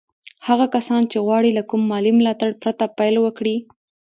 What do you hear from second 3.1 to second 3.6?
وکړي.